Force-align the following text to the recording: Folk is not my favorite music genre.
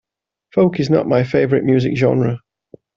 Folk 0.51 0.79
is 0.79 0.89
not 0.89 1.07
my 1.07 1.23
favorite 1.23 1.63
music 1.63 1.95
genre. 1.95 2.39